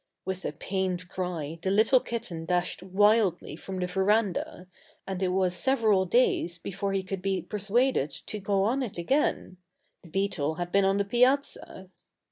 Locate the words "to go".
8.09-8.63